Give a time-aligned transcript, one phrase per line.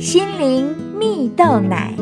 [0.00, 1.94] 心灵蜜豆奶。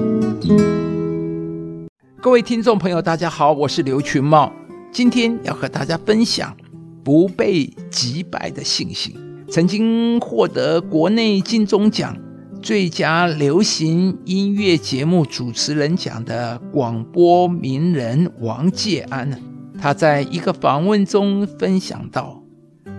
[2.23, 4.53] 各位听众朋友，大家好，我是刘群茂，
[4.93, 6.57] 今天要和大家分享
[7.03, 9.13] 不被击败的信心。
[9.51, 12.17] 曾经获得国内金钟奖
[12.63, 19.29] 最佳流行音乐节目主持人奖的广播名人王介安，
[19.77, 22.41] 他在一个访问中分享到，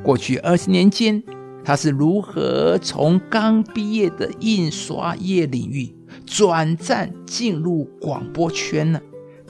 [0.03, 1.23] 过去二十年间，
[1.69, 5.93] 他是如何从刚毕业的印刷业领域
[6.25, 8.99] 转战进入广播圈呢？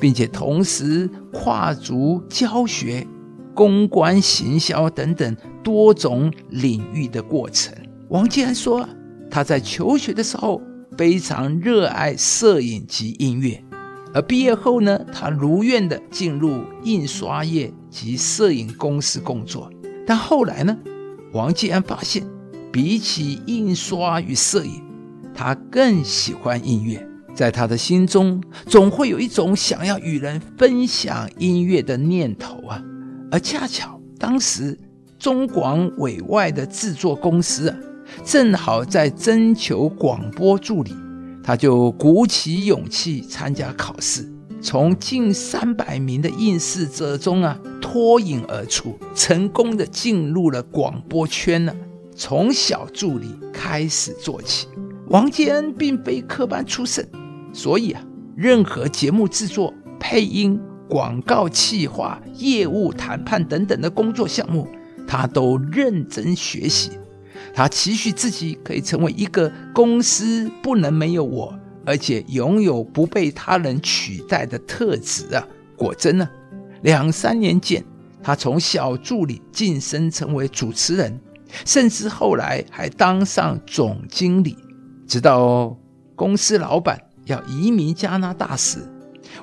[0.02, 3.08] 并且同时跨足教学、
[3.54, 7.74] 公关、行销等等多种领域的过程。
[8.10, 8.86] 王建安说，
[9.32, 10.62] 他在求学的时候
[10.98, 13.64] 非常热爱摄影及音乐，
[14.14, 19.72] 而毕业后呢，他如愿的进入印刷业及摄影公司工作。
[20.06, 20.78] 但后来呢，
[21.32, 22.26] 王建安发现，
[22.72, 24.82] 比起印刷与摄影，
[25.34, 27.06] 他更喜欢音乐。
[27.36, 32.84] 在他的心中，总会有一种想要与人分享音乐的念头啊。
[33.32, 34.78] 而恰巧当时
[35.18, 37.78] 中广委外的制作公司啊，
[38.26, 40.94] 正好在征求广播助理，
[41.44, 44.28] 他就鼓起勇气参加考试，
[44.62, 47.58] 从近三百名的应试者中啊
[47.92, 51.76] 脱颖而出，成功的进入了广播圈呢。
[52.16, 54.68] 从小助理开始做起，
[55.08, 57.04] 王建恩并非科班出身。
[57.52, 64.68] 所以啊，任何节目制作、配音、广告企划、业务谈判等等的工作项目，
[65.08, 66.92] 他都认真学习。
[67.56, 75.48] 他期许自己可以成为一个公司不能没有我，而且拥有不被他人取代的特质啊！
[75.76, 76.30] 果真呢，
[76.82, 77.84] 两三年间，
[78.22, 81.20] 他从小助理晋升成为主持人，
[81.66, 84.58] 甚至后来还当上总经理，
[85.08, 85.78] 直到
[86.16, 87.00] 公司老板。
[87.26, 88.80] 要移民加拿大时，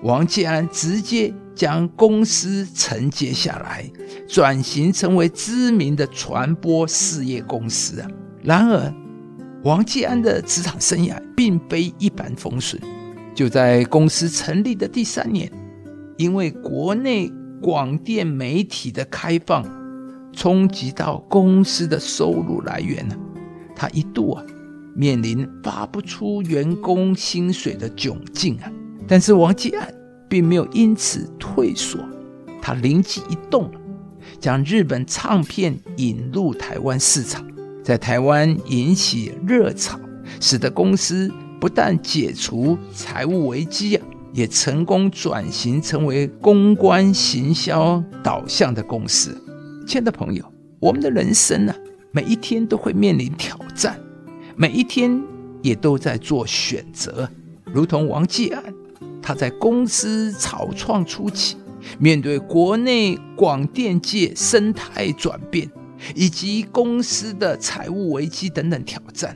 [0.02, 3.88] 王建安直接将公司承接下来，
[4.26, 8.08] 转型成为知名的传播事业公司啊。
[8.42, 8.92] 然而，
[9.62, 12.82] 王建安的职场生涯并非一帆风顺。
[13.36, 15.48] 就在公司成立的第三年，
[16.16, 17.30] 因为国内
[17.60, 19.64] 广电媒体的开放，
[20.32, 23.16] 冲击到公司的收入来源呢，
[23.74, 24.44] 他一度啊。
[24.98, 28.72] 面临发不出员工薪水的窘境啊！
[29.06, 29.92] 但是王继安
[30.26, 31.98] 并没有因此退缩，
[32.62, 33.70] 他灵机一动，
[34.40, 37.46] 将日本唱片引入台湾市场，
[37.84, 40.00] 在台湾引起热潮，
[40.40, 41.30] 使得公司
[41.60, 49.34] 不但解除财务危机啊，也成功转型成为公关行销导向的公司。
[49.88, 50.44] 亲爱的朋友，
[50.78, 51.74] 我们的人生呢，
[52.12, 53.98] 每一天都会面临挑战。
[54.54, 55.18] 每一天
[55.62, 57.26] 也都在做选择，
[57.64, 58.62] 如同王继安，
[59.22, 61.56] 他在公司草创初期，
[61.98, 65.66] 面对国内广电界生态转变
[66.14, 69.34] 以及公司的财务危机等等挑战，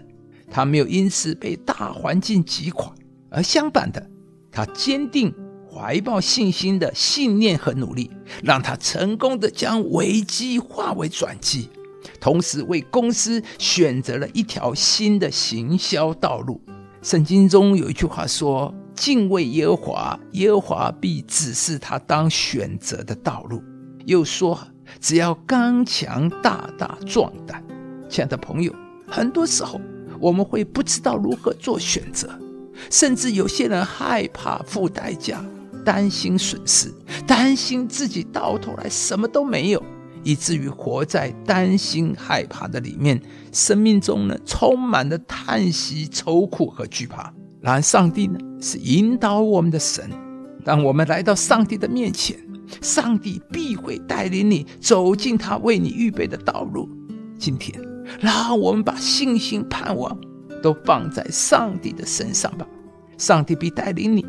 [0.50, 2.92] 他没有因此被大环境击垮，
[3.30, 4.06] 而相反的，
[4.60, 5.34] 他坚定
[5.72, 8.10] 怀抱信心的信念和努力，
[8.42, 11.70] 让他成功的将危机化为转机。
[12.20, 16.60] 同时为公司选择了一条新的行销道路。
[17.00, 23.62] 圣经中有一句话说：“敬畏耶和华，耶和华必指示他当选择的道路。”
[24.04, 24.58] 又说
[25.00, 27.64] ：“只要刚强、大大壮胆。”
[28.10, 28.74] 亲爱的朋友，
[29.06, 29.80] 很多时候
[30.18, 32.28] 我们会不知道如何做选择，
[32.88, 35.44] 甚至有些人害怕付代价，
[35.84, 36.92] 担心损失，
[37.26, 39.82] 担心自己到头来什么都没有。
[40.22, 43.18] 以至于活在担心、害怕的里面，
[43.52, 47.32] 生命中呢充满了叹息、愁苦和惧怕。
[47.62, 50.10] 然而，上帝呢是引导我们的神。
[50.62, 52.38] 当我们来到上帝的面前，
[52.82, 56.86] 上帝必会带领你走进他为你预备的道路。
[57.38, 57.80] 今天，
[58.20, 60.14] 让我们把信心、盼望
[60.62, 62.66] 都放在上帝的身上吧。
[63.18, 64.26] 上帝必带领你，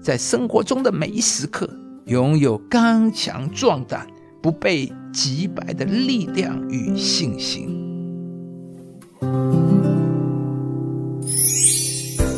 [0.00, 1.68] 在生活中的每一时刻，
[2.06, 4.06] 拥有刚强壮胆。
[4.42, 7.68] 不被击败的力量与信心。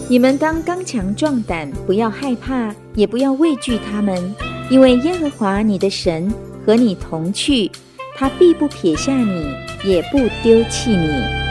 [0.07, 4.35] 你们当刚强壮胆，不要害怕，也不要畏惧他们，
[4.71, 6.31] 因为耶和华你的神
[6.67, 7.73] 和你同去，
[8.15, 9.47] 他必不撇下你，
[9.83, 11.44] 也不丢弃你。